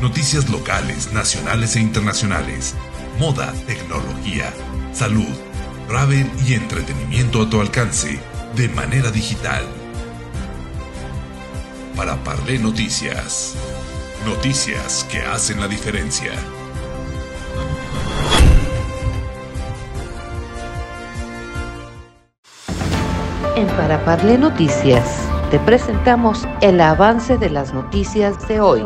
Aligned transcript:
Noticias 0.00 0.50
locales, 0.50 1.10
nacionales 1.14 1.74
e 1.74 1.80
internacionales. 1.80 2.74
Moda, 3.18 3.50
tecnología, 3.66 4.52
salud, 4.92 5.34
travel 5.88 6.30
y 6.46 6.52
entretenimiento 6.52 7.40
a 7.40 7.48
tu 7.48 7.62
alcance 7.62 8.20
de 8.54 8.68
manera 8.68 9.10
digital. 9.10 9.64
Para 11.96 12.16
Parle 12.16 12.58
Noticias. 12.58 13.54
Noticias 14.26 15.06
que 15.10 15.20
hacen 15.22 15.60
la 15.60 15.66
diferencia. 15.66 16.32
En 23.56 23.66
Para 23.68 24.04
Parle 24.04 24.36
Noticias 24.36 25.26
te 25.50 25.58
presentamos 25.60 26.46
el 26.60 26.82
avance 26.82 27.38
de 27.38 27.48
las 27.48 27.72
noticias 27.72 28.46
de 28.46 28.60
hoy. 28.60 28.82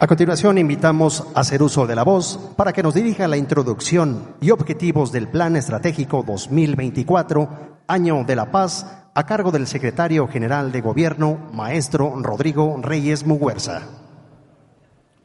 A 0.00 0.06
continuación 0.06 0.58
invitamos 0.58 1.26
a 1.34 1.40
hacer 1.40 1.60
uso 1.60 1.84
de 1.88 1.96
la 1.96 2.04
voz 2.04 2.38
para 2.56 2.72
que 2.72 2.84
nos 2.84 2.94
dirija 2.94 3.26
la 3.26 3.36
introducción 3.36 4.36
y 4.40 4.52
objetivos 4.52 5.10
del 5.10 5.26
Plan 5.26 5.56
Estratégico 5.56 6.22
2024, 6.24 7.80
Año 7.88 8.22
de 8.22 8.36
la 8.36 8.52
Paz, 8.52 9.08
a 9.12 9.26
cargo 9.26 9.50
del 9.50 9.66
Secretario 9.66 10.28
General 10.28 10.70
de 10.70 10.82
Gobierno, 10.82 11.50
Maestro 11.52 12.14
Rodrigo 12.22 12.76
Reyes 12.80 13.26
Muguerza. 13.26 13.88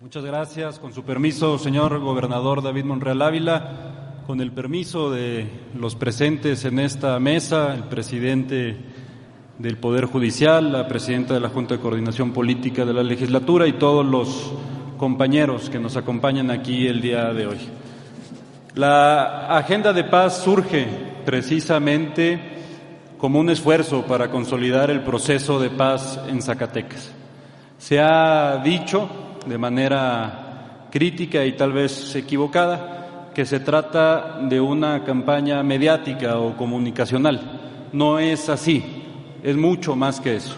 Muchas 0.02 0.26
gracias. 0.26 0.80
Con 0.80 0.92
su 0.92 1.04
permiso, 1.04 1.60
señor 1.60 2.00
Gobernador 2.00 2.64
David 2.64 2.86
Monreal 2.86 3.22
Ávila, 3.22 4.24
con 4.26 4.42
el 4.42 4.52
permiso 4.52 5.12
de 5.12 5.52
los 5.76 5.96
presentes 5.96 6.66
en 6.66 6.80
esta 6.80 7.20
mesa, 7.20 7.76
el 7.76 7.84
presidente 7.84 8.76
del 9.58 9.78
Poder 9.78 10.06
Judicial, 10.06 10.72
la 10.72 10.88
presidenta 10.88 11.36
de 11.36 11.40
la 11.40 11.50
Junta 11.50 11.76
de 11.76 11.82
Coordinación 11.82 12.32
Política 12.32 12.86
de 12.86 12.94
la 12.94 13.04
Legislatura 13.04 13.68
y 13.68 13.74
todos 13.74 14.06
los 14.06 14.52
compañeros 14.98 15.70
que 15.70 15.80
nos 15.80 15.96
acompañan 15.96 16.50
aquí 16.50 16.88
el 16.88 17.02
día 17.02 17.34
de 17.34 17.48
hoy. 17.48 17.58
La 18.76 19.56
agenda 19.56 19.94
de 19.94 20.06
paz 20.06 20.44
surge 20.44 20.88
precisamente 21.26 22.40
como 23.18 23.40
un 23.40 23.52
esfuerzo 23.52 24.04
para 24.04 24.32
consolidar 24.32 24.90
el 24.90 25.02
proceso 25.02 25.60
de 25.60 25.70
paz 25.70 26.20
en 26.28 26.42
Zacatecas. 26.42 27.12
Se 27.78 28.00
ha 28.00 28.60
dicho 28.64 29.08
de 29.46 29.58
manera 29.58 30.88
crítica 30.90 31.46
y 31.46 31.54
tal 31.54 31.74
vez 31.74 32.16
equivocada 32.16 33.30
que 33.36 33.46
se 33.46 33.60
trata 33.60 34.40
de 34.42 34.60
una 34.60 35.04
campaña 35.04 35.62
mediática 35.64 36.40
o 36.40 36.56
comunicacional. 36.58 37.90
No 37.92 38.20
es 38.20 38.50
así, 38.50 39.03
es 39.44 39.58
mucho 39.58 39.96
más 39.96 40.20
que 40.20 40.38
eso. 40.38 40.56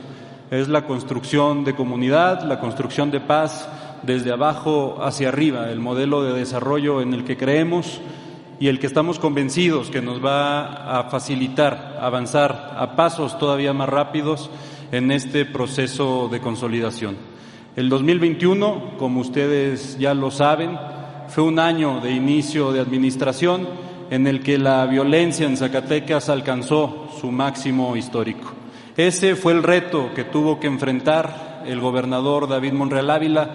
Es 0.51 0.67
la 0.67 0.85
construcción 0.85 1.63
de 1.63 1.75
comunidad, 1.75 2.43
la 2.43 2.59
construcción 2.59 3.11
de 3.11 3.19
paz 3.19 3.67
desde 4.03 4.31
abajo 4.31 4.97
hacia 5.01 5.29
arriba, 5.29 5.71
el 5.71 5.79
modelo 5.79 6.23
de 6.23 6.33
desarrollo 6.33 7.01
en 7.01 7.13
el 7.13 7.23
que 7.23 7.35
creemos 7.35 7.99
y 8.59 8.67
el 8.67 8.79
que 8.79 8.87
estamos 8.87 9.19
convencidos 9.19 9.89
que 9.89 10.01
nos 10.01 10.23
va 10.23 10.99
a 10.99 11.09
facilitar 11.09 11.97
avanzar 11.99 12.75
a 12.77 12.95
pasos 12.95 13.37
todavía 13.37 13.73
más 13.73 13.89
rápidos 13.89 14.49
en 14.91 15.11
este 15.11 15.45
proceso 15.45 16.29
de 16.31 16.39
consolidación. 16.39 17.17
El 17.75 17.89
2021, 17.89 18.97
como 18.97 19.19
ustedes 19.19 19.97
ya 19.97 20.13
lo 20.13 20.31
saben, 20.31 20.77
fue 21.27 21.43
un 21.43 21.59
año 21.59 21.99
de 21.99 22.11
inicio 22.11 22.71
de 22.71 22.79
administración 22.79 23.67
en 24.11 24.27
el 24.27 24.41
que 24.41 24.57
la 24.59 24.85
violencia 24.85 25.47
en 25.47 25.57
Zacatecas 25.57 26.29
alcanzó 26.29 27.09
su 27.19 27.31
máximo 27.31 27.97
histórico. 27.97 28.64
Ese 28.97 29.35
fue 29.35 29.51
el 29.51 29.61
reto 29.61 30.11
que 30.15 30.23
tuvo 30.23 30.57
que 30.57 30.67
enfrentar 30.67 31.63
el 31.65 31.81
gobernador 31.81 32.47
David 32.47 32.71
Monreal 32.71 33.09
Ávila 33.09 33.49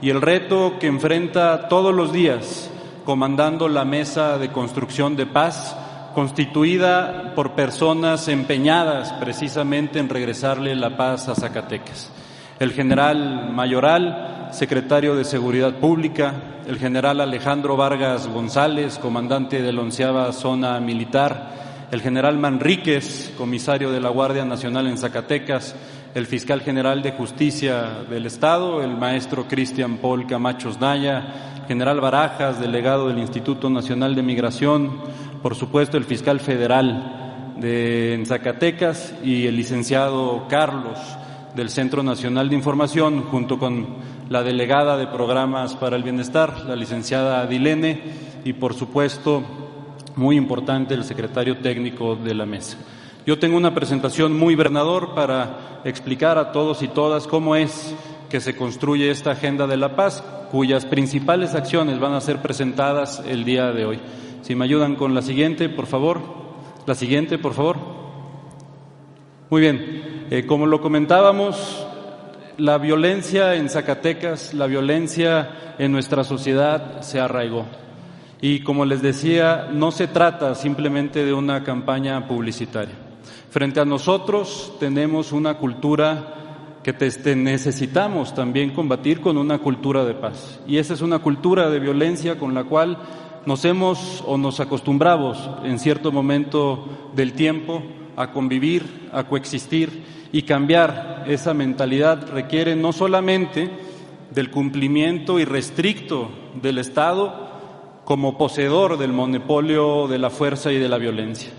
y 0.00 0.10
el 0.10 0.22
reto 0.22 0.74
que 0.78 0.86
enfrenta 0.86 1.68
todos 1.68 1.92
los 1.92 2.12
días 2.12 2.70
comandando 3.04 3.68
la 3.68 3.84
mesa 3.84 4.38
de 4.38 4.52
construcción 4.52 5.16
de 5.16 5.26
paz 5.26 5.76
constituida 6.14 7.32
por 7.34 7.52
personas 7.52 8.28
empeñadas 8.28 9.12
precisamente 9.14 9.98
en 9.98 10.08
regresarle 10.08 10.76
la 10.76 10.96
paz 10.96 11.28
a 11.28 11.34
Zacatecas. 11.34 12.12
El 12.60 12.70
general 12.70 13.50
Mayoral, 13.52 14.48
secretario 14.52 15.16
de 15.16 15.24
Seguridad 15.24 15.74
Pública, 15.74 16.34
el 16.68 16.78
general 16.78 17.20
Alejandro 17.20 17.76
Vargas 17.76 18.28
González, 18.28 19.00
comandante 19.00 19.60
de 19.60 19.72
la 19.72 19.82
onceava 19.82 20.32
zona 20.32 20.78
militar, 20.78 21.63
el 21.90 22.00
general 22.00 22.38
Manríquez, 22.38 23.32
comisario 23.36 23.90
de 23.90 24.00
la 24.00 24.08
Guardia 24.08 24.44
Nacional 24.44 24.86
en 24.86 24.98
Zacatecas, 24.98 25.74
el 26.14 26.26
fiscal 26.26 26.60
general 26.60 27.02
de 27.02 27.12
Justicia 27.12 28.04
del 28.08 28.26
Estado, 28.26 28.82
el 28.82 28.96
maestro 28.96 29.46
Cristian 29.48 29.98
Paul 29.98 30.26
Camacho 30.26 30.70
Naya, 30.80 31.62
general 31.66 32.00
Barajas, 32.00 32.60
delegado 32.60 33.08
del 33.08 33.18
Instituto 33.18 33.70
Nacional 33.70 34.14
de 34.14 34.22
Migración, 34.22 35.00
por 35.42 35.54
supuesto 35.54 35.96
el 35.96 36.04
fiscal 36.04 36.40
federal 36.40 37.54
de 37.58 38.22
Zacatecas 38.26 39.14
y 39.22 39.46
el 39.46 39.56
licenciado 39.56 40.46
Carlos 40.48 40.98
del 41.54 41.70
Centro 41.70 42.02
Nacional 42.02 42.48
de 42.48 42.56
Información, 42.56 43.22
junto 43.22 43.58
con 43.58 43.86
la 44.28 44.42
delegada 44.42 44.96
de 44.96 45.06
programas 45.06 45.74
para 45.74 45.96
el 45.96 46.02
bienestar, 46.02 46.64
la 46.66 46.76
licenciada 46.76 47.46
Dilene, 47.46 48.02
y 48.44 48.54
por 48.54 48.74
supuesto, 48.74 49.42
muy 50.16 50.36
importante, 50.36 50.94
el 50.94 51.04
secretario 51.04 51.58
técnico 51.58 52.16
de 52.16 52.34
la 52.34 52.46
mesa. 52.46 52.76
Yo 53.26 53.38
tengo 53.38 53.56
una 53.56 53.74
presentación 53.74 54.38
muy 54.38 54.54
bernador 54.54 55.14
para 55.14 55.80
explicar 55.84 56.36
a 56.38 56.52
todos 56.52 56.82
y 56.82 56.88
todas 56.88 57.26
cómo 57.26 57.56
es 57.56 57.94
que 58.28 58.40
se 58.40 58.54
construye 58.54 59.10
esta 59.10 59.30
agenda 59.30 59.66
de 59.66 59.76
la 59.76 59.96
paz, 59.96 60.22
cuyas 60.50 60.84
principales 60.84 61.54
acciones 61.54 61.98
van 61.98 62.14
a 62.14 62.20
ser 62.20 62.42
presentadas 62.42 63.22
el 63.26 63.44
día 63.44 63.72
de 63.72 63.86
hoy. 63.86 64.00
Si 64.42 64.54
me 64.54 64.64
ayudan 64.64 64.96
con 64.96 65.14
la 65.14 65.22
siguiente, 65.22 65.68
por 65.68 65.86
favor. 65.86 66.20
La 66.86 66.94
siguiente, 66.94 67.38
por 67.38 67.54
favor. 67.54 67.76
Muy 69.48 69.60
bien. 69.62 70.26
Eh, 70.30 70.44
como 70.46 70.66
lo 70.66 70.80
comentábamos, 70.80 71.86
la 72.58 72.76
violencia 72.78 73.54
en 73.54 73.68
Zacatecas, 73.68 74.52
la 74.52 74.66
violencia 74.66 75.74
en 75.78 75.92
nuestra 75.92 76.24
sociedad 76.24 77.00
se 77.00 77.20
arraigó. 77.20 77.64
Y 78.46 78.60
como 78.60 78.84
les 78.84 79.00
decía, 79.00 79.70
no 79.72 79.90
se 79.90 80.06
trata 80.06 80.54
simplemente 80.54 81.24
de 81.24 81.32
una 81.32 81.64
campaña 81.64 82.28
publicitaria. 82.28 82.94
Frente 83.48 83.80
a 83.80 83.86
nosotros 83.86 84.74
tenemos 84.78 85.32
una 85.32 85.54
cultura 85.54 86.80
que 86.82 86.92
necesitamos 87.36 88.34
también 88.34 88.74
combatir 88.74 89.22
con 89.22 89.38
una 89.38 89.60
cultura 89.60 90.04
de 90.04 90.12
paz. 90.12 90.60
Y 90.66 90.76
esa 90.76 90.92
es 90.92 91.00
una 91.00 91.20
cultura 91.20 91.70
de 91.70 91.80
violencia 91.80 92.38
con 92.38 92.52
la 92.52 92.64
cual 92.64 92.98
nos 93.46 93.64
hemos 93.64 94.22
o 94.26 94.36
nos 94.36 94.60
acostumbramos 94.60 95.48
en 95.64 95.78
cierto 95.78 96.12
momento 96.12 97.10
del 97.16 97.32
tiempo 97.32 97.82
a 98.14 98.30
convivir, 98.30 99.08
a 99.14 99.24
coexistir 99.24 100.02
y 100.32 100.42
cambiar 100.42 101.24
esa 101.28 101.54
mentalidad 101.54 102.28
requiere 102.28 102.76
no 102.76 102.92
solamente 102.92 103.70
del 104.34 104.50
cumplimiento 104.50 105.38
irrestricto 105.40 106.28
del 106.60 106.76
Estado 106.76 107.43
como 108.04 108.36
poseedor 108.36 108.98
del 108.98 109.12
monopolio 109.12 110.08
de 110.08 110.18
la 110.18 110.30
fuerza 110.30 110.72
y 110.72 110.78
de 110.78 110.88
la 110.88 110.98
violencia. 110.98 111.50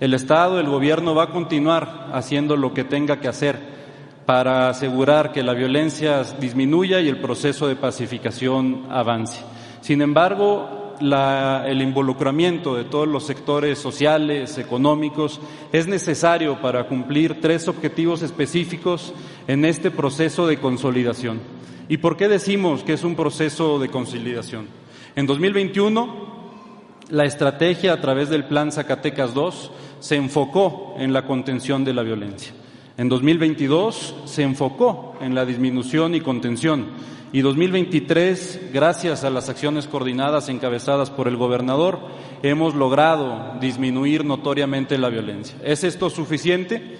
El 0.00 0.12
Estado, 0.14 0.60
el 0.60 0.68
gobierno 0.68 1.14
va 1.14 1.24
a 1.24 1.30
continuar 1.30 2.10
haciendo 2.12 2.56
lo 2.56 2.74
que 2.74 2.84
tenga 2.84 3.20
que 3.20 3.28
hacer 3.28 3.58
para 4.26 4.68
asegurar 4.68 5.32
que 5.32 5.42
la 5.42 5.54
violencia 5.54 6.22
disminuya 6.40 7.00
y 7.00 7.08
el 7.08 7.20
proceso 7.20 7.68
de 7.68 7.76
pacificación 7.76 8.86
avance. 8.90 9.40
Sin 9.80 10.02
embargo, 10.02 10.96
el 11.00 11.82
involucramiento 11.82 12.74
de 12.74 12.84
todos 12.84 13.08
los 13.08 13.24
sectores 13.24 13.78
sociales, 13.78 14.58
económicos, 14.58 15.40
es 15.72 15.86
necesario 15.86 16.60
para 16.60 16.84
cumplir 16.84 17.40
tres 17.40 17.68
objetivos 17.68 18.22
específicos 18.22 19.12
en 19.46 19.64
este 19.64 19.90
proceso 19.90 20.46
de 20.46 20.58
consolidación. 20.58 21.40
¿Y 21.88 21.98
por 21.98 22.16
qué 22.16 22.28
decimos 22.28 22.82
que 22.82 22.94
es 22.94 23.04
un 23.04 23.14
proceso 23.14 23.78
de 23.78 23.88
consolidación? 23.88 24.83
En 25.16 25.26
2021, 25.26 26.24
la 27.10 27.24
estrategia 27.24 27.92
a 27.92 28.00
través 28.00 28.30
del 28.30 28.44
Plan 28.44 28.72
Zacatecas 28.72 29.30
II 29.34 29.50
se 30.00 30.16
enfocó 30.16 30.94
en 30.98 31.12
la 31.12 31.24
contención 31.24 31.84
de 31.84 31.94
la 31.94 32.02
violencia. 32.02 32.52
En 32.96 33.08
2022 33.08 34.14
se 34.24 34.42
enfocó 34.42 35.14
en 35.20 35.34
la 35.34 35.44
disminución 35.44 36.14
y 36.14 36.20
contención 36.20 36.86
y 37.34 37.40
2023, 37.40 38.70
gracias 38.72 39.24
a 39.24 39.30
las 39.30 39.48
acciones 39.48 39.88
coordinadas 39.88 40.48
encabezadas 40.48 41.10
por 41.10 41.26
el 41.26 41.36
gobernador, 41.36 41.98
hemos 42.44 42.76
logrado 42.76 43.58
disminuir 43.60 44.24
notoriamente 44.24 44.98
la 44.98 45.08
violencia. 45.08 45.56
¿Es 45.64 45.82
esto 45.82 46.10
suficiente? 46.10 46.96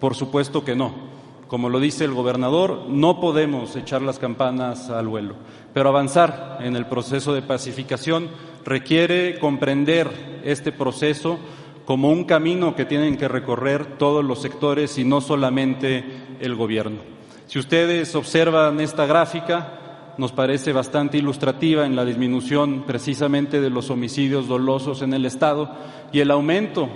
Por 0.00 0.14
supuesto 0.14 0.64
que 0.64 0.74
no. 0.74 1.15
Como 1.48 1.68
lo 1.68 1.78
dice 1.78 2.04
el 2.04 2.12
gobernador, 2.12 2.86
no 2.88 3.20
podemos 3.20 3.76
echar 3.76 4.02
las 4.02 4.18
campanas 4.18 4.90
al 4.90 5.06
vuelo, 5.06 5.34
pero 5.72 5.88
avanzar 5.88 6.58
en 6.60 6.74
el 6.74 6.86
proceso 6.86 7.34
de 7.34 7.42
pacificación 7.42 8.28
requiere 8.64 9.38
comprender 9.38 10.40
este 10.44 10.72
proceso 10.72 11.38
como 11.84 12.10
un 12.10 12.24
camino 12.24 12.74
que 12.74 12.84
tienen 12.84 13.16
que 13.16 13.28
recorrer 13.28 13.96
todos 13.96 14.24
los 14.24 14.42
sectores 14.42 14.98
y 14.98 15.04
no 15.04 15.20
solamente 15.20 16.04
el 16.40 16.56
gobierno. 16.56 16.98
Si 17.46 17.60
ustedes 17.60 18.16
observan 18.16 18.80
esta 18.80 19.06
gráfica, 19.06 20.14
nos 20.18 20.32
parece 20.32 20.72
bastante 20.72 21.18
ilustrativa 21.18 21.86
en 21.86 21.94
la 21.94 22.04
disminución 22.04 22.82
precisamente 22.86 23.60
de 23.60 23.70
los 23.70 23.88
homicidios 23.90 24.48
dolosos 24.48 25.02
en 25.02 25.14
el 25.14 25.24
Estado 25.24 25.70
y 26.10 26.18
el 26.18 26.32
aumento 26.32 26.88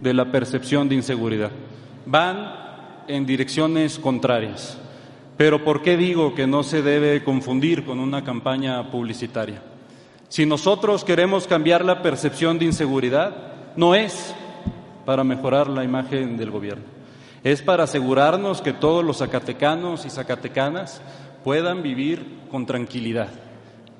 de 0.00 0.12
la 0.12 0.32
percepción 0.32 0.88
de 0.88 0.96
inseguridad. 0.96 1.52
Van 2.04 2.65
en 3.08 3.26
direcciones 3.26 3.98
contrarias. 3.98 4.78
Pero 5.36 5.64
¿por 5.64 5.82
qué 5.82 5.96
digo 5.96 6.34
que 6.34 6.46
no 6.46 6.62
se 6.62 6.82
debe 6.82 7.22
confundir 7.22 7.84
con 7.84 8.00
una 8.00 8.24
campaña 8.24 8.90
publicitaria? 8.90 9.62
Si 10.28 10.46
nosotros 10.46 11.04
queremos 11.04 11.46
cambiar 11.46 11.84
la 11.84 12.02
percepción 12.02 12.58
de 12.58 12.64
inseguridad, 12.64 13.36
no 13.76 13.94
es 13.94 14.34
para 15.04 15.24
mejorar 15.24 15.68
la 15.68 15.84
imagen 15.84 16.36
del 16.36 16.50
gobierno, 16.50 16.84
es 17.44 17.62
para 17.62 17.84
asegurarnos 17.84 18.60
que 18.60 18.72
todos 18.72 19.04
los 19.04 19.18
zacatecanos 19.18 20.04
y 20.04 20.10
zacatecanas 20.10 21.00
puedan 21.44 21.82
vivir 21.82 22.26
con 22.50 22.66
tranquilidad 22.66 23.28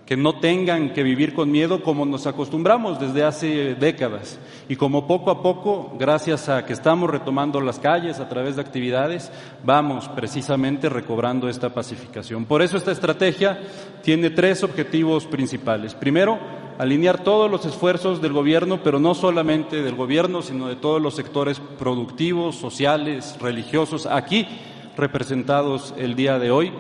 que 0.07 0.17
no 0.17 0.39
tengan 0.39 0.93
que 0.93 1.03
vivir 1.03 1.35
con 1.35 1.51
miedo 1.51 1.83
como 1.83 2.07
nos 2.07 2.29
acostumbramos 2.29 3.01
desde 3.01 3.25
hace 3.25 3.75
décadas 3.75 4.39
y 4.69 4.77
como 4.77 5.09
poco 5.09 5.33
a 5.33 5.43
poco, 5.43 5.97
gracias 5.99 6.49
a 6.49 6.65
que 6.65 6.73
estamos 6.73 7.11
retomando 7.11 7.61
las 7.61 7.81
calles 7.81 8.21
a 8.21 8.29
través 8.29 8.55
de 8.55 8.63
actividades, 8.63 9.33
vamos 9.65 10.09
precisamente 10.09 10.89
recobrando 10.89 11.49
esta 11.49 11.75
pacificación. 11.75 12.45
Por 12.45 12.63
eso 12.63 12.77
esta 12.77 12.93
estrategia 12.93 13.59
tiene 14.03 14.31
tres 14.31 14.63
objetivos 14.63 15.27
principales. 15.27 15.95
Primero, 15.95 16.39
alinear 16.79 17.25
todos 17.25 17.51
los 17.51 17.67
esfuerzos 17.67 18.23
del 18.23 18.33
gobierno, 18.33 18.81
pero 18.85 19.01
no 19.01 19.13
solamente 19.15 19.83
del 19.83 19.97
gobierno, 19.97 20.41
sino 20.41 20.69
de 20.69 20.77
todos 20.77 21.03
los 21.03 21.17
sectores 21.17 21.61
productivos, 21.79 22.55
sociales, 22.55 23.37
religiosos, 23.41 24.07
aquí 24.07 24.47
representados 24.97 25.95
el 25.99 26.15
día 26.15 26.39
de 26.39 26.53
hoy 26.53 26.73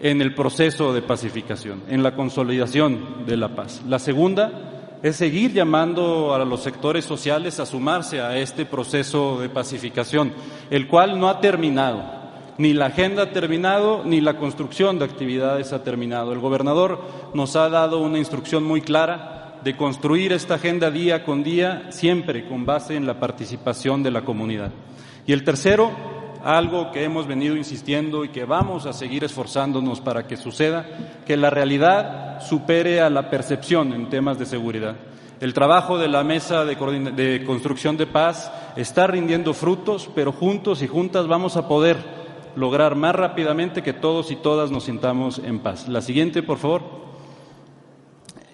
en 0.00 0.20
el 0.20 0.34
proceso 0.34 0.92
de 0.92 1.02
pacificación, 1.02 1.82
en 1.88 2.02
la 2.02 2.14
consolidación 2.14 3.26
de 3.26 3.36
la 3.36 3.54
paz. 3.54 3.82
La 3.86 3.98
segunda 3.98 4.98
es 5.02 5.16
seguir 5.16 5.52
llamando 5.52 6.34
a 6.34 6.44
los 6.44 6.62
sectores 6.62 7.04
sociales 7.04 7.60
a 7.60 7.66
sumarse 7.66 8.20
a 8.20 8.36
este 8.38 8.66
proceso 8.66 9.40
de 9.40 9.48
pacificación, 9.48 10.32
el 10.70 10.88
cual 10.88 11.18
no 11.18 11.28
ha 11.28 11.40
terminado. 11.40 12.16
Ni 12.58 12.72
la 12.72 12.86
agenda 12.86 13.24
ha 13.24 13.32
terminado, 13.32 14.02
ni 14.04 14.20
la 14.20 14.38
construcción 14.38 14.98
de 14.98 15.04
actividades 15.04 15.72
ha 15.72 15.82
terminado. 15.82 16.32
El 16.32 16.38
gobernador 16.38 17.02
nos 17.34 17.54
ha 17.54 17.68
dado 17.68 18.00
una 18.00 18.18
instrucción 18.18 18.64
muy 18.64 18.80
clara 18.80 19.60
de 19.62 19.76
construir 19.76 20.32
esta 20.32 20.54
agenda 20.54 20.90
día 20.90 21.24
con 21.24 21.42
día, 21.42 21.86
siempre 21.90 22.48
con 22.48 22.64
base 22.64 22.96
en 22.96 23.06
la 23.06 23.20
participación 23.20 24.02
de 24.02 24.10
la 24.10 24.22
comunidad. 24.22 24.72
Y 25.26 25.32
el 25.32 25.44
tercero 25.44 26.15
algo 26.46 26.92
que 26.92 27.02
hemos 27.02 27.26
venido 27.26 27.56
insistiendo 27.56 28.24
y 28.24 28.28
que 28.28 28.44
vamos 28.44 28.86
a 28.86 28.92
seguir 28.92 29.24
esforzándonos 29.24 30.00
para 30.00 30.28
que 30.28 30.36
suceda, 30.36 30.86
que 31.26 31.36
la 31.36 31.50
realidad 31.50 32.40
supere 32.40 33.00
a 33.00 33.10
la 33.10 33.28
percepción 33.30 33.92
en 33.92 34.08
temas 34.08 34.38
de 34.38 34.46
seguridad. 34.46 34.94
El 35.40 35.52
trabajo 35.52 35.98
de 35.98 36.06
la 36.06 36.22
mesa 36.22 36.64
de, 36.64 37.44
construcción 37.44 37.96
de 37.96 38.06
paz 38.06 38.52
está 38.76 39.08
rindiendo 39.08 39.54
frutos, 39.54 40.08
pero 40.14 40.30
juntos 40.30 40.82
y 40.82 40.86
juntas 40.86 41.26
vamos 41.26 41.56
a 41.56 41.66
poder 41.66 41.96
lograr 42.54 42.94
más 42.94 43.16
rápidamente 43.16 43.82
que 43.82 43.92
todos 43.92 44.30
y 44.30 44.36
todas 44.36 44.70
nos 44.70 44.84
sintamos 44.84 45.40
en 45.40 45.58
paz. 45.58 45.88
La 45.88 46.00
siguiente, 46.00 46.44
por 46.44 46.58
favor. 46.58 46.82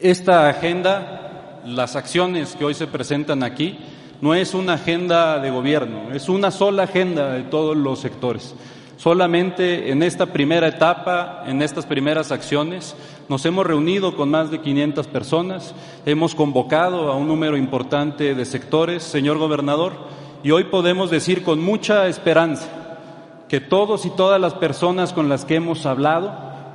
Esta 0.00 0.48
agenda, 0.48 1.60
las 1.66 1.94
acciones 1.94 2.56
que 2.56 2.64
hoy 2.64 2.72
se 2.72 2.86
presentan 2.86 3.42
aquí, 3.42 3.78
no 4.22 4.34
es 4.34 4.54
una 4.54 4.74
agenda 4.74 5.40
de 5.40 5.50
gobierno, 5.50 6.12
es 6.14 6.28
una 6.28 6.52
sola 6.52 6.84
agenda 6.84 7.32
de 7.32 7.42
todos 7.42 7.76
los 7.76 7.98
sectores. 7.98 8.54
Solamente 8.96 9.90
en 9.90 10.04
esta 10.04 10.26
primera 10.26 10.68
etapa, 10.68 11.42
en 11.44 11.60
estas 11.60 11.86
primeras 11.86 12.30
acciones, 12.30 12.94
nos 13.28 13.44
hemos 13.46 13.66
reunido 13.66 14.14
con 14.14 14.30
más 14.30 14.52
de 14.52 14.60
500 14.60 15.08
personas, 15.08 15.74
hemos 16.06 16.36
convocado 16.36 17.10
a 17.10 17.16
un 17.16 17.26
número 17.26 17.56
importante 17.56 18.36
de 18.36 18.44
sectores, 18.44 19.02
señor 19.02 19.38
gobernador, 19.38 19.94
y 20.44 20.52
hoy 20.52 20.64
podemos 20.64 21.10
decir 21.10 21.42
con 21.42 21.60
mucha 21.60 22.06
esperanza 22.06 22.68
que 23.48 23.60
todos 23.60 24.06
y 24.06 24.10
todas 24.10 24.40
las 24.40 24.54
personas 24.54 25.12
con 25.12 25.28
las 25.28 25.44
que 25.44 25.56
hemos 25.56 25.84
hablado 25.84 26.32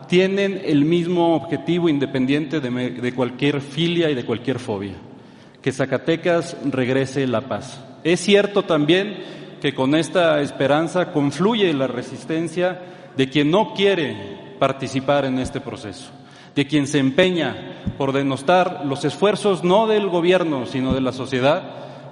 tienen 0.10 0.62
el 0.66 0.84
mismo 0.84 1.34
objetivo 1.38 1.88
independiente 1.88 2.60
de, 2.60 2.70
de 2.90 3.16
cualquier 3.16 3.62
filia 3.62 4.10
y 4.10 4.16
de 4.16 4.26
cualquier 4.26 4.60
fobia 4.60 5.07
que 5.68 5.74
Zacatecas 5.74 6.56
regrese 6.64 7.28
la 7.28 7.42
paz. 7.42 7.78
Es 8.06 8.22
cierto 8.22 8.64
también 8.64 9.18
que 9.62 9.76
con 9.76 9.96
esta 9.96 10.40
esperanza 10.40 11.12
confluye 11.12 11.74
la 11.74 11.88
resistencia 11.88 12.80
de 13.18 13.30
quien 13.30 13.52
no 13.52 13.74
quiere 13.74 14.56
participar 14.60 15.26
en 15.26 15.40
este 15.40 15.60
proceso, 15.60 16.06
de 16.56 16.68
quien 16.68 16.88
se 16.88 17.00
empeña 17.00 17.84
por 17.98 18.14
denostar 18.14 18.86
los 18.86 19.04
esfuerzos 19.04 19.66
no 19.66 19.88
del 19.88 20.08
gobierno, 20.08 20.68
sino 20.68 20.94
de 20.94 21.02
la 21.02 21.12
sociedad 21.12 21.64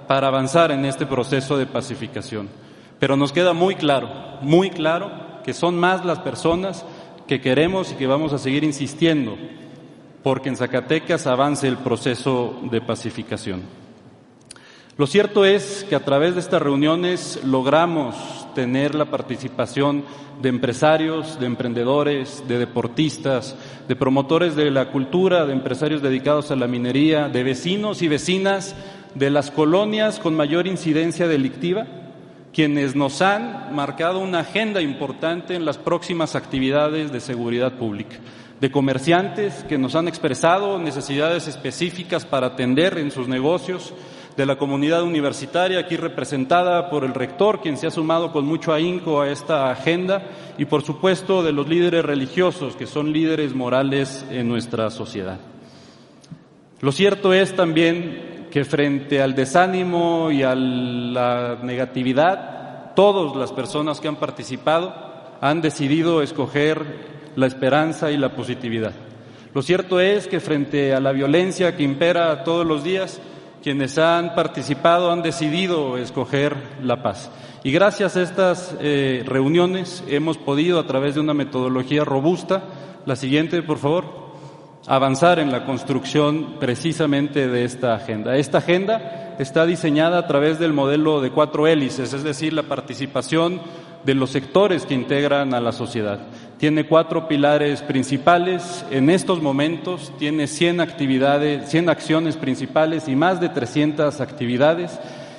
para 0.06 0.26
avanzar 0.26 0.70
en 0.70 0.84
este 0.84 1.06
proceso 1.06 1.56
de 1.56 1.64
pacificación. 1.64 2.50
Pero 2.98 3.16
nos 3.16 3.32
queda 3.32 3.54
muy 3.54 3.76
claro, 3.76 4.10
muy 4.42 4.68
claro, 4.68 5.10
que 5.44 5.54
son 5.54 5.78
más 5.78 6.04
las 6.04 6.18
personas 6.18 6.84
que 7.26 7.40
queremos 7.40 7.90
y 7.90 7.94
que 7.94 8.06
vamos 8.06 8.34
a 8.34 8.38
seguir 8.38 8.64
insistiendo 8.64 9.38
porque 10.26 10.48
en 10.48 10.56
Zacatecas 10.56 11.28
avance 11.28 11.68
el 11.68 11.76
proceso 11.76 12.58
de 12.68 12.80
pacificación. 12.80 13.62
Lo 14.98 15.06
cierto 15.06 15.44
es 15.44 15.86
que 15.88 15.94
a 15.94 16.04
través 16.04 16.34
de 16.34 16.40
estas 16.40 16.60
reuniones 16.60 17.38
logramos 17.44 18.16
tener 18.52 18.96
la 18.96 19.04
participación 19.04 20.04
de 20.42 20.48
empresarios, 20.48 21.38
de 21.38 21.46
emprendedores, 21.46 22.42
de 22.48 22.58
deportistas, 22.58 23.54
de 23.86 23.94
promotores 23.94 24.56
de 24.56 24.72
la 24.72 24.90
cultura, 24.90 25.46
de 25.46 25.52
empresarios 25.52 26.02
dedicados 26.02 26.50
a 26.50 26.56
la 26.56 26.66
minería, 26.66 27.28
de 27.28 27.44
vecinos 27.44 28.02
y 28.02 28.08
vecinas 28.08 28.74
de 29.14 29.30
las 29.30 29.52
colonias 29.52 30.18
con 30.18 30.34
mayor 30.34 30.66
incidencia 30.66 31.28
delictiva, 31.28 31.86
quienes 32.52 32.96
nos 32.96 33.22
han 33.22 33.72
marcado 33.76 34.18
una 34.18 34.40
agenda 34.40 34.82
importante 34.82 35.54
en 35.54 35.64
las 35.64 35.78
próximas 35.78 36.34
actividades 36.34 37.12
de 37.12 37.20
seguridad 37.20 37.74
pública 37.74 38.16
de 38.60 38.70
comerciantes 38.70 39.64
que 39.64 39.78
nos 39.78 39.94
han 39.94 40.08
expresado 40.08 40.78
necesidades 40.78 41.46
específicas 41.46 42.24
para 42.24 42.48
atender 42.48 42.98
en 42.98 43.10
sus 43.10 43.28
negocios, 43.28 43.92
de 44.36 44.44
la 44.46 44.58
comunidad 44.58 45.02
universitaria 45.02 45.80
aquí 45.80 45.96
representada 45.96 46.90
por 46.90 47.04
el 47.04 47.14
rector, 47.14 47.60
quien 47.62 47.78
se 47.78 47.86
ha 47.86 47.90
sumado 47.90 48.32
con 48.32 48.44
mucho 48.44 48.72
ahínco 48.72 49.22
a 49.22 49.30
esta 49.30 49.70
agenda, 49.70 50.24
y 50.58 50.66
por 50.66 50.82
supuesto 50.82 51.42
de 51.42 51.52
los 51.52 51.66
líderes 51.66 52.04
religiosos, 52.04 52.76
que 52.76 52.86
son 52.86 53.12
líderes 53.12 53.54
morales 53.54 54.26
en 54.30 54.46
nuestra 54.46 54.90
sociedad. 54.90 55.38
Lo 56.80 56.92
cierto 56.92 57.32
es 57.32 57.56
también 57.56 58.48
que 58.50 58.64
frente 58.64 59.22
al 59.22 59.34
desánimo 59.34 60.30
y 60.30 60.42
a 60.42 60.54
la 60.54 61.58
negatividad, 61.62 62.94
todas 62.94 63.36
las 63.36 63.52
personas 63.52 64.00
que 64.00 64.08
han 64.08 64.16
participado 64.16 64.94
han 65.40 65.62
decidido 65.62 66.22
escoger 66.22 67.15
la 67.36 67.46
esperanza 67.46 68.10
y 68.10 68.16
la 68.16 68.34
positividad. 68.34 68.92
Lo 69.54 69.62
cierto 69.62 70.00
es 70.00 70.26
que 70.26 70.40
frente 70.40 70.94
a 70.94 71.00
la 71.00 71.12
violencia 71.12 71.76
que 71.76 71.82
impera 71.82 72.44
todos 72.44 72.66
los 72.66 72.82
días, 72.82 73.20
quienes 73.62 73.96
han 73.98 74.34
participado 74.34 75.10
han 75.10 75.22
decidido 75.22 75.96
escoger 75.96 76.56
la 76.82 77.02
paz. 77.02 77.30
Y 77.64 77.72
gracias 77.72 78.16
a 78.16 78.22
estas 78.22 78.76
eh, 78.80 79.22
reuniones 79.26 80.04
hemos 80.08 80.38
podido, 80.38 80.78
a 80.78 80.86
través 80.86 81.14
de 81.14 81.20
una 81.20 81.34
metodología 81.34 82.04
robusta, 82.04 82.64
la 83.06 83.16
siguiente, 83.16 83.62
por 83.62 83.78
favor, 83.78 84.04
avanzar 84.86 85.38
en 85.38 85.50
la 85.50 85.64
construcción 85.64 86.56
precisamente 86.60 87.48
de 87.48 87.64
esta 87.64 87.94
agenda. 87.94 88.36
Esta 88.36 88.58
agenda 88.58 89.34
está 89.38 89.66
diseñada 89.66 90.18
a 90.18 90.26
través 90.26 90.58
del 90.58 90.72
modelo 90.72 91.20
de 91.20 91.30
cuatro 91.30 91.66
hélices, 91.66 92.12
es 92.12 92.22
decir, 92.22 92.52
la 92.52 92.64
participación 92.64 93.60
de 94.04 94.14
los 94.14 94.30
sectores 94.30 94.86
que 94.86 94.94
integran 94.94 95.54
a 95.54 95.60
la 95.60 95.72
sociedad 95.72 96.20
tiene 96.58 96.86
cuatro 96.86 97.28
pilares 97.28 97.82
principales. 97.82 98.84
En 98.90 99.10
estos 99.10 99.42
momentos 99.42 100.12
tiene 100.18 100.46
100 100.46 100.80
actividades, 100.80 101.68
100 101.68 101.88
acciones 101.88 102.36
principales 102.36 103.08
y 103.08 103.16
más 103.16 103.40
de 103.40 103.48
300 103.48 104.20
actividades 104.20 104.98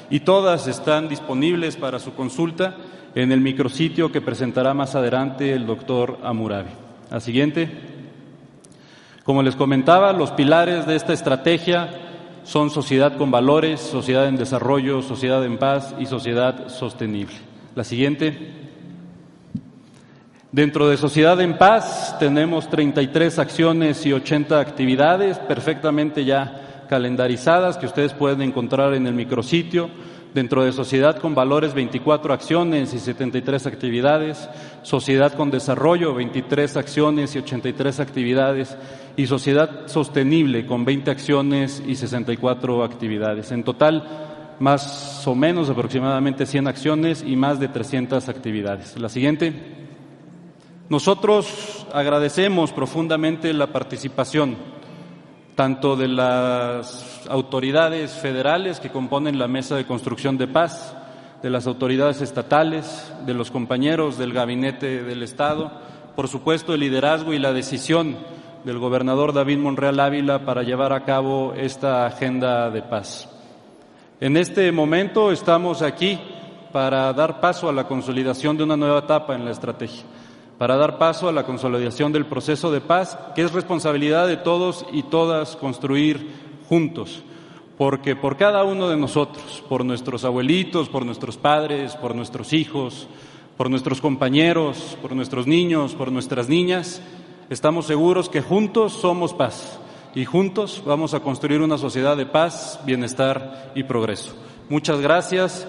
y 0.09 0.21
todas 0.21 0.67
están 0.67 1.09
disponibles 1.09 1.75
para 1.75 1.99
su 1.99 2.13
consulta 2.13 2.75
en 3.15 3.31
el 3.31 3.41
micrositio 3.41 4.11
que 4.11 4.21
presentará 4.21 4.73
más 4.73 4.95
adelante 4.95 5.53
el 5.53 5.65
doctor 5.65 6.19
Amurabi. 6.23 6.69
A 7.09 7.19
siguiente. 7.19 7.69
Como 9.23 9.41
les 9.43 9.55
comentaba, 9.55 10.13
los 10.13 10.31
pilares 10.31 10.85
de 10.85 10.95
esta 10.95 11.13
estrategia 11.13 11.89
son 12.43 12.69
sociedad 12.69 13.17
con 13.17 13.31
valores, 13.31 13.81
sociedad 13.81 14.27
en 14.27 14.37
desarrollo, 14.37 15.01
sociedad 15.01 15.43
en 15.43 15.57
paz 15.57 15.95
y 15.99 16.05
sociedad 16.05 16.69
sostenible. 16.69 17.35
La 17.75 17.83
siguiente. 17.83 18.66
Dentro 20.57 20.89
de 20.89 20.97
Sociedad 20.97 21.39
en 21.39 21.55
Paz 21.55 22.15
tenemos 22.17 22.67
33 22.67 23.37
acciones 23.37 24.03
y 24.07 24.13
80 24.13 24.59
actividades 24.59 25.37
perfectamente 25.37 26.25
ya 26.25 26.85
calendarizadas 26.89 27.77
que 27.77 27.85
ustedes 27.85 28.13
pueden 28.13 28.41
encontrar 28.41 28.95
en 28.95 29.05
el 29.05 29.13
micrositio. 29.13 29.91
Dentro 30.33 30.63
de 30.63 30.71
sociedad 30.71 31.19
con 31.19 31.35
valores, 31.35 31.75
24 31.75 32.33
acciones 32.33 32.91
y 32.95 32.97
73 32.97 33.67
actividades. 33.67 34.49
Sociedad 34.81 35.33
con 35.33 35.51
desarrollo, 35.51 36.15
23 36.15 36.75
acciones 36.75 37.35
y 37.35 37.37
83 37.37 37.99
actividades. 37.99 38.75
Y 39.15 39.27
sociedad 39.27 39.85
sostenible, 39.85 40.65
con 40.65 40.85
20 40.85 41.11
acciones 41.11 41.83
y 41.85 41.93
64 41.93 42.83
actividades. 42.83 43.51
En 43.51 43.63
total, 43.63 44.03
más 44.57 45.21
o 45.27 45.35
menos 45.35 45.69
aproximadamente 45.69 46.47
100 46.47 46.67
acciones 46.67 47.23
y 47.23 47.35
más 47.35 47.59
de 47.59 47.67
300 47.67 48.27
actividades. 48.27 48.99
La 48.99 49.09
siguiente. 49.09 49.85
Nosotros 50.89 51.85
agradecemos 51.91 52.71
profundamente 52.71 53.51
la 53.51 53.67
participación 53.67 54.55
tanto 55.53 55.97
de 55.97 56.07
las 56.07 57.27
autoridades 57.29 58.13
federales 58.13 58.79
que 58.79 58.89
componen 58.89 59.37
la 59.37 59.49
Mesa 59.49 59.75
de 59.75 59.85
Construcción 59.85 60.37
de 60.37 60.47
Paz, 60.47 60.95
de 61.43 61.49
las 61.49 61.67
autoridades 61.67 62.21
estatales, 62.21 63.11
de 63.25 63.33
los 63.33 63.51
compañeros 63.51 64.17
del 64.17 64.31
Gabinete 64.31 65.03
del 65.03 65.23
Estado, 65.23 65.71
por 66.15 66.29
supuesto 66.29 66.73
el 66.73 66.79
liderazgo 66.79 67.33
y 67.33 67.39
la 67.39 67.51
decisión 67.51 68.15
del 68.63 68.79
gobernador 68.79 69.33
David 69.33 69.57
Monreal 69.57 69.99
Ávila 69.99 70.45
para 70.45 70.63
llevar 70.63 70.93
a 70.93 71.03
cabo 71.03 71.53
esta 71.53 72.05
agenda 72.05 72.69
de 72.69 72.81
paz. 72.81 73.27
En 74.21 74.37
este 74.37 74.71
momento 74.71 75.33
estamos 75.33 75.81
aquí 75.81 76.17
para 76.71 77.11
dar 77.11 77.41
paso 77.41 77.67
a 77.67 77.73
la 77.73 77.87
consolidación 77.87 78.55
de 78.55 78.63
una 78.63 78.77
nueva 78.77 78.99
etapa 78.99 79.35
en 79.35 79.43
la 79.43 79.51
estrategia 79.51 80.05
para 80.57 80.75
dar 80.75 80.97
paso 80.97 81.29
a 81.29 81.31
la 81.31 81.45
consolidación 81.45 82.11
del 82.11 82.25
proceso 82.25 82.71
de 82.71 82.81
paz, 82.81 83.17
que 83.35 83.43
es 83.43 83.53
responsabilidad 83.53 84.27
de 84.27 84.37
todos 84.37 84.85
y 84.91 85.03
todas 85.03 85.55
construir 85.55 86.31
juntos, 86.67 87.23
porque 87.77 88.15
por 88.15 88.37
cada 88.37 88.63
uno 88.63 88.89
de 88.89 88.97
nosotros, 88.97 89.63
por 89.69 89.85
nuestros 89.85 90.25
abuelitos, 90.25 90.89
por 90.89 91.05
nuestros 91.05 91.37
padres, 91.37 91.95
por 91.95 92.15
nuestros 92.15 92.53
hijos, 92.53 93.07
por 93.55 93.69
nuestros 93.69 94.01
compañeros, 94.01 94.97
por 95.01 95.15
nuestros 95.15 95.47
niños, 95.47 95.93
por 95.93 96.11
nuestras 96.11 96.49
niñas, 96.49 97.01
estamos 97.49 97.85
seguros 97.85 98.29
que 98.29 98.41
juntos 98.41 98.93
somos 98.93 99.33
paz 99.33 99.79
y 100.15 100.25
juntos 100.25 100.81
vamos 100.85 101.13
a 101.13 101.19
construir 101.19 101.61
una 101.61 101.77
sociedad 101.77 102.17
de 102.17 102.25
paz, 102.25 102.79
bienestar 102.83 103.71
y 103.75 103.83
progreso. 103.83 104.35
Muchas 104.69 104.99
gracias 104.99 105.67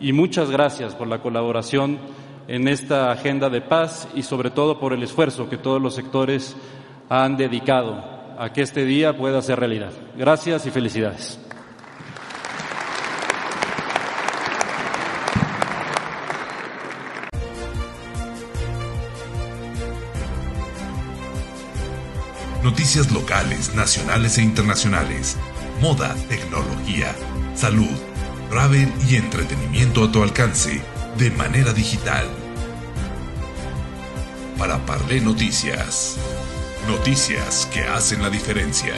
y 0.00 0.12
muchas 0.12 0.50
gracias 0.50 0.94
por 0.94 1.08
la 1.08 1.20
colaboración 1.20 1.98
en 2.48 2.66
esta 2.66 3.12
agenda 3.12 3.50
de 3.50 3.60
paz 3.60 4.08
y 4.14 4.22
sobre 4.22 4.50
todo 4.50 4.80
por 4.80 4.94
el 4.94 5.02
esfuerzo 5.02 5.48
que 5.50 5.58
todos 5.58 5.80
los 5.80 5.94
sectores 5.94 6.56
han 7.10 7.36
dedicado 7.36 8.02
a 8.38 8.52
que 8.52 8.62
este 8.62 8.84
día 8.84 9.16
pueda 9.16 9.42
ser 9.42 9.60
realidad. 9.60 9.92
Gracias 10.16 10.64
y 10.66 10.70
felicidades. 10.70 11.38
Noticias 22.62 23.12
locales, 23.12 23.74
nacionales 23.74 24.36
e 24.38 24.42
internacionales, 24.42 25.36
moda, 25.80 26.14
tecnología, 26.28 27.14
salud, 27.54 27.86
travel 28.50 28.92
y 29.08 29.16
entretenimiento 29.16 30.04
a 30.04 30.12
tu 30.12 30.22
alcance 30.22 30.82
de 31.18 31.32
manera 31.32 31.72
digital. 31.72 32.28
Para 34.56 34.78
Parle 34.86 35.20
Noticias. 35.20 36.16
Noticias 36.86 37.66
que 37.72 37.82
hacen 37.82 38.22
la 38.22 38.30
diferencia. 38.30 38.94